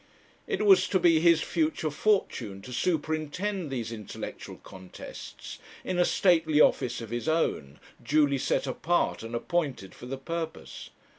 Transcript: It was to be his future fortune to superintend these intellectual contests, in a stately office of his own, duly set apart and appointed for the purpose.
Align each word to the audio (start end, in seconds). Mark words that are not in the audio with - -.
It 0.47 0.65
was 0.65 0.87
to 0.87 0.99
be 0.99 1.19
his 1.19 1.43
future 1.43 1.91
fortune 1.91 2.63
to 2.63 2.73
superintend 2.73 3.69
these 3.69 3.91
intellectual 3.91 4.55
contests, 4.57 5.59
in 5.83 5.99
a 5.99 6.05
stately 6.05 6.59
office 6.59 7.01
of 7.01 7.11
his 7.11 7.27
own, 7.29 7.79
duly 8.01 8.39
set 8.39 8.65
apart 8.65 9.21
and 9.21 9.35
appointed 9.35 9.93
for 9.93 10.07
the 10.07 10.17
purpose. 10.17 10.89